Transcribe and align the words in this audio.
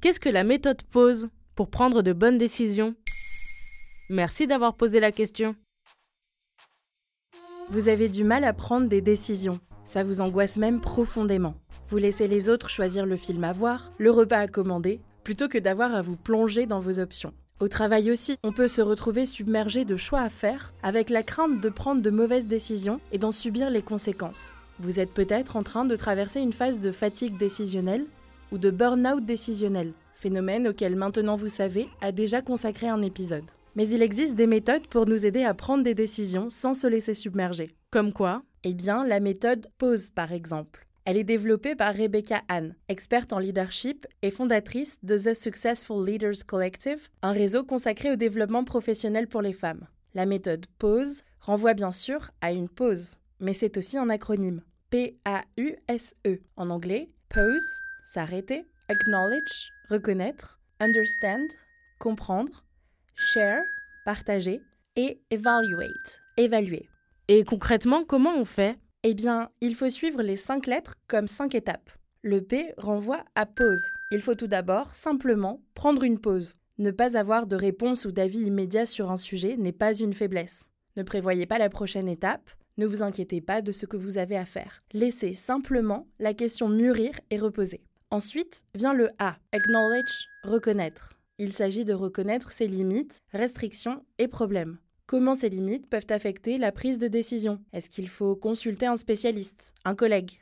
Qu'est-ce 0.00 0.20
que 0.20 0.30
la 0.30 0.44
méthode 0.44 0.82
pose 0.84 1.28
pour 1.54 1.68
prendre 1.68 2.00
de 2.00 2.14
bonnes 2.14 2.38
décisions? 2.38 2.94
Merci 4.08 4.46
d'avoir 4.46 4.74
posé 4.74 4.98
la 4.98 5.12
question. 5.12 5.54
Vous 7.68 7.88
avez 7.88 8.08
du 8.08 8.24
mal 8.24 8.44
à 8.44 8.54
prendre 8.54 8.88
des 8.88 9.02
décisions. 9.02 9.60
Ça 9.84 10.02
vous 10.02 10.22
angoisse 10.22 10.56
même 10.56 10.80
profondément. 10.80 11.54
Vous 11.88 11.98
laissez 11.98 12.28
les 12.28 12.48
autres 12.48 12.70
choisir 12.70 13.04
le 13.04 13.18
film 13.18 13.44
à 13.44 13.52
voir, 13.52 13.92
le 13.98 14.10
repas 14.10 14.38
à 14.38 14.48
commander, 14.48 15.00
plutôt 15.22 15.48
que 15.48 15.58
d'avoir 15.58 15.94
à 15.94 16.00
vous 16.00 16.16
plonger 16.16 16.64
dans 16.64 16.80
vos 16.80 16.98
options. 16.98 17.34
Au 17.60 17.68
travail 17.68 18.10
aussi, 18.10 18.38
on 18.42 18.52
peut 18.52 18.68
se 18.68 18.80
retrouver 18.80 19.26
submergé 19.26 19.84
de 19.84 19.98
choix 19.98 20.22
à 20.22 20.30
faire, 20.30 20.72
avec 20.82 21.10
la 21.10 21.22
crainte 21.22 21.60
de 21.60 21.68
prendre 21.68 22.00
de 22.00 22.08
mauvaises 22.08 22.48
décisions 22.48 23.00
et 23.12 23.18
d'en 23.18 23.32
subir 23.32 23.68
les 23.68 23.82
conséquences. 23.82 24.54
Vous 24.78 24.98
êtes 24.98 25.12
peut-être 25.12 25.56
en 25.56 25.62
train 25.62 25.84
de 25.84 25.94
traverser 25.94 26.40
une 26.40 26.54
phase 26.54 26.80
de 26.80 26.90
fatigue 26.90 27.36
décisionnelle 27.36 28.06
ou 28.52 28.58
de 28.58 28.70
burn-out 28.70 29.24
décisionnel, 29.24 29.92
phénomène 30.14 30.68
auquel 30.68 30.96
maintenant 30.96 31.36
vous 31.36 31.48
savez 31.48 31.88
a 32.00 32.12
déjà 32.12 32.42
consacré 32.42 32.88
un 32.88 33.02
épisode. 33.02 33.44
Mais 33.76 33.88
il 33.88 34.02
existe 34.02 34.34
des 34.34 34.46
méthodes 34.46 34.86
pour 34.88 35.06
nous 35.06 35.26
aider 35.26 35.44
à 35.44 35.54
prendre 35.54 35.84
des 35.84 35.94
décisions 35.94 36.50
sans 36.50 36.74
se 36.74 36.86
laisser 36.86 37.14
submerger. 37.14 37.74
Comme 37.90 38.12
quoi? 38.12 38.42
Eh 38.64 38.74
bien, 38.74 39.06
la 39.06 39.20
méthode 39.20 39.68
PAUSE 39.78 40.10
par 40.10 40.32
exemple. 40.32 40.86
Elle 41.04 41.16
est 41.16 41.24
développée 41.24 41.74
par 41.74 41.94
Rebecca 41.94 42.42
Ann, 42.48 42.76
experte 42.88 43.32
en 43.32 43.38
leadership 43.38 44.06
et 44.22 44.30
fondatrice 44.30 44.98
de 45.02 45.16
The 45.16 45.34
Successful 45.34 46.06
Leaders 46.06 46.44
Collective, 46.46 47.08
un 47.22 47.32
réseau 47.32 47.64
consacré 47.64 48.12
au 48.12 48.16
développement 48.16 48.64
professionnel 48.64 49.26
pour 49.26 49.42
les 49.42 49.54
femmes. 49.54 49.86
La 50.14 50.26
méthode 50.26 50.66
PAUSE 50.78 51.22
renvoie 51.40 51.74
bien 51.74 51.90
sûr 51.90 52.30
à 52.40 52.52
une 52.52 52.68
pause, 52.68 53.14
mais 53.40 53.54
c'est 53.54 53.76
aussi 53.76 53.96
un 53.96 54.10
acronyme. 54.10 54.62
P-A-U-S-E. 54.90 56.40
En 56.56 56.68
anglais, 56.68 57.10
pause, 57.28 57.64
s'arrêter, 58.12 58.66
acknowledge, 58.88 59.70
reconnaître, 59.88 60.58
understand, 60.80 61.46
comprendre, 62.00 62.64
share, 63.14 63.62
partager, 64.04 64.60
et 64.96 65.22
evaluate, 65.30 66.20
évaluer. 66.36 66.88
Et 67.28 67.44
concrètement, 67.44 68.04
comment 68.04 68.34
on 68.36 68.44
fait? 68.44 68.76
Eh 69.04 69.14
bien, 69.14 69.50
il 69.60 69.76
faut 69.76 69.88
suivre 69.88 70.22
les 70.22 70.36
cinq 70.36 70.66
lettres 70.66 70.94
comme 71.06 71.28
cinq 71.28 71.54
étapes. 71.54 71.90
Le 72.22 72.42
P 72.42 72.74
renvoie 72.78 73.24
à 73.36 73.46
pause. 73.46 73.84
Il 74.10 74.20
faut 74.20 74.34
tout 74.34 74.48
d'abord 74.48 74.92
simplement 74.92 75.62
prendre 75.74 76.02
une 76.02 76.18
pause. 76.18 76.54
Ne 76.78 76.90
pas 76.90 77.16
avoir 77.16 77.46
de 77.46 77.54
réponse 77.54 78.06
ou 78.06 78.10
d'avis 78.10 78.42
immédiat 78.42 78.86
sur 78.86 79.12
un 79.12 79.16
sujet 79.16 79.56
n'est 79.56 79.70
pas 79.70 79.94
une 79.94 80.14
faiblesse. 80.14 80.68
Ne 80.96 81.04
prévoyez 81.04 81.46
pas 81.46 81.58
la 81.58 81.70
prochaine 81.70 82.08
étape, 82.08 82.50
ne 82.76 82.86
vous 82.86 83.02
inquiétez 83.02 83.40
pas 83.40 83.62
de 83.62 83.70
ce 83.70 83.86
que 83.86 83.96
vous 83.96 84.18
avez 84.18 84.36
à 84.36 84.44
faire. 84.44 84.82
Laissez 84.92 85.34
simplement 85.34 86.08
la 86.18 86.34
question 86.34 86.68
mûrir 86.68 87.12
et 87.30 87.38
reposer. 87.38 87.84
Ensuite 88.12 88.64
vient 88.74 88.92
le 88.92 89.10
A, 89.20 89.36
acknowledge, 89.52 90.26
reconnaître. 90.42 91.14
Il 91.38 91.52
s'agit 91.52 91.84
de 91.84 91.92
reconnaître 91.92 92.50
ses 92.50 92.66
limites, 92.66 93.20
restrictions 93.32 94.04
et 94.18 94.26
problèmes. 94.26 94.78
Comment 95.06 95.36
ces 95.36 95.48
limites 95.48 95.88
peuvent 95.88 96.08
affecter 96.10 96.58
la 96.58 96.72
prise 96.72 96.98
de 96.98 97.06
décision? 97.06 97.60
Est-ce 97.72 97.88
qu'il 97.88 98.08
faut 98.08 98.34
consulter 98.34 98.86
un 98.86 98.96
spécialiste, 98.96 99.74
un 99.84 99.94
collègue? 99.94 100.40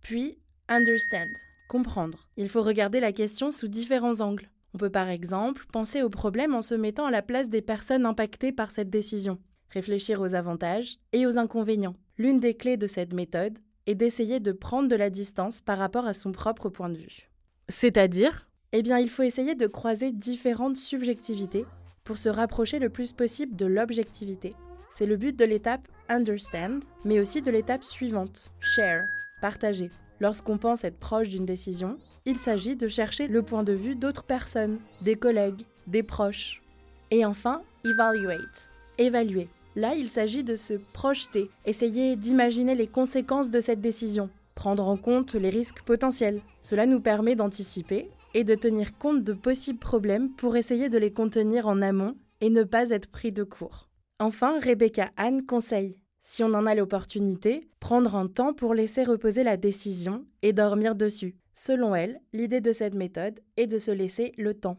Puis, 0.00 0.38
understand, 0.66 1.28
comprendre. 1.68 2.30
Il 2.38 2.48
faut 2.48 2.62
regarder 2.62 3.00
la 3.00 3.12
question 3.12 3.50
sous 3.50 3.68
différents 3.68 4.22
angles. 4.22 4.48
On 4.72 4.78
peut 4.78 4.90
par 4.90 5.10
exemple 5.10 5.66
penser 5.74 6.00
au 6.00 6.08
problème 6.08 6.54
en 6.54 6.62
se 6.62 6.74
mettant 6.74 7.04
à 7.04 7.10
la 7.10 7.20
place 7.20 7.50
des 7.50 7.60
personnes 7.60 8.06
impactées 8.06 8.50
par 8.50 8.70
cette 8.70 8.88
décision, 8.88 9.38
réfléchir 9.68 10.22
aux 10.22 10.34
avantages 10.34 10.96
et 11.12 11.26
aux 11.26 11.36
inconvénients. 11.36 11.96
L'une 12.16 12.40
des 12.40 12.54
clés 12.54 12.78
de 12.78 12.86
cette 12.86 13.12
méthode 13.12 13.58
est 13.86 13.94
d'essayer 13.94 14.40
de 14.40 14.52
prendre 14.52 14.88
de 14.88 14.96
la 14.96 15.10
distance 15.10 15.60
par 15.60 15.78
rapport 15.78 16.06
à 16.06 16.14
son 16.14 16.32
propre 16.32 16.68
point 16.68 16.88
de 16.88 16.98
vue. 16.98 17.30
C'est-à-dire? 17.68 18.48
Eh 18.72 18.82
bien, 18.82 18.98
il 18.98 19.08
faut 19.08 19.22
essayer 19.22 19.54
de 19.54 19.66
croiser 19.66 20.12
différentes 20.12 20.76
subjectivités 20.76 21.64
pour 22.02 22.18
se 22.18 22.28
rapprocher 22.28 22.78
le 22.78 22.90
plus 22.90 23.12
possible 23.12 23.56
de 23.56 23.66
l'objectivité. 23.66 24.54
C'est 24.90 25.06
le 25.06 25.16
but 25.16 25.36
de 25.36 25.44
l'étape 25.44 25.88
understand, 26.08 26.80
mais 27.04 27.18
aussi 27.18 27.42
de 27.42 27.50
l'étape 27.50 27.84
suivante, 27.84 28.50
share, 28.60 29.04
partager. 29.40 29.90
Lorsqu'on 30.20 30.58
pense 30.58 30.84
être 30.84 30.98
proche 30.98 31.30
d'une 31.30 31.46
décision, 31.46 31.96
il 32.26 32.38
s'agit 32.38 32.76
de 32.76 32.88
chercher 32.88 33.26
le 33.26 33.42
point 33.42 33.64
de 33.64 33.72
vue 33.72 33.96
d'autres 33.96 34.24
personnes, 34.24 34.78
des 35.02 35.16
collègues, 35.16 35.62
des 35.86 36.02
proches. 36.02 36.62
Et 37.10 37.24
enfin, 37.24 37.62
evaluate, 37.84 38.70
évaluer. 38.98 39.48
Là, 39.76 39.94
il 39.94 40.08
s'agit 40.08 40.44
de 40.44 40.56
se 40.56 40.74
projeter, 40.92 41.50
essayer 41.64 42.16
d'imaginer 42.16 42.74
les 42.74 42.86
conséquences 42.86 43.50
de 43.50 43.60
cette 43.60 43.80
décision, 43.80 44.30
prendre 44.54 44.86
en 44.86 44.96
compte 44.96 45.34
les 45.34 45.50
risques 45.50 45.82
potentiels. 45.82 46.40
Cela 46.62 46.86
nous 46.86 47.00
permet 47.00 47.34
d'anticiper 47.34 48.08
et 48.34 48.44
de 48.44 48.54
tenir 48.54 48.96
compte 48.98 49.24
de 49.24 49.32
possibles 49.32 49.78
problèmes 49.78 50.30
pour 50.30 50.56
essayer 50.56 50.88
de 50.88 50.98
les 50.98 51.12
contenir 51.12 51.66
en 51.66 51.82
amont 51.82 52.16
et 52.40 52.50
ne 52.50 52.62
pas 52.62 52.90
être 52.90 53.10
pris 53.10 53.32
de 53.32 53.42
court. 53.42 53.88
Enfin, 54.20 54.58
Rebecca 54.60 55.10
Anne 55.16 55.44
conseille, 55.44 55.96
si 56.20 56.42
on 56.42 56.54
en 56.54 56.66
a 56.66 56.74
l'opportunité, 56.74 57.68
prendre 57.80 58.14
un 58.14 58.28
temps 58.28 58.54
pour 58.54 58.74
laisser 58.74 59.04
reposer 59.04 59.44
la 59.44 59.56
décision 59.56 60.24
et 60.42 60.52
dormir 60.52 60.94
dessus. 60.94 61.36
Selon 61.52 61.94
elle, 61.94 62.20
l'idée 62.32 62.60
de 62.60 62.72
cette 62.72 62.94
méthode 62.94 63.40
est 63.56 63.66
de 63.66 63.78
se 63.78 63.90
laisser 63.90 64.32
le 64.38 64.54
temps. 64.54 64.78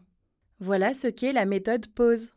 Voilà 0.58 0.92
ce 0.92 1.06
qu'est 1.08 1.32
la 1.32 1.46
méthode 1.46 1.86
pause. 1.86 2.30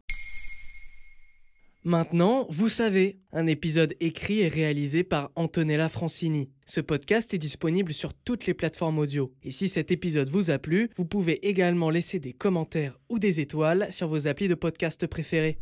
Maintenant, 1.85 2.45
vous 2.49 2.67
savez, 2.67 3.19
un 3.31 3.47
épisode 3.47 3.95
écrit 4.01 4.41
et 4.41 4.49
réalisé 4.49 5.05
par 5.05 5.31
Antonella 5.35 5.87
Francini. 5.87 6.49
Ce 6.65 6.81
podcast 6.81 7.33
est 7.33 7.37
disponible 7.37 7.93
sur 7.93 8.13
toutes 8.13 8.47
les 8.47 8.53
plateformes 8.53 8.99
audio. 8.99 9.33
Et 9.43 9.51
si 9.51 9.69
cet 9.69 9.89
épisode 9.89 10.29
vous 10.29 10.51
a 10.51 10.59
plu, 10.59 10.89
vous 10.97 11.05
pouvez 11.05 11.47
également 11.47 11.89
laisser 11.89 12.19
des 12.19 12.33
commentaires 12.33 12.99
ou 13.07 13.17
des 13.17 13.39
étoiles 13.39 13.87
sur 13.91 14.09
vos 14.09 14.27
applis 14.27 14.49
de 14.49 14.55
podcast 14.55 15.07
préférés. 15.07 15.57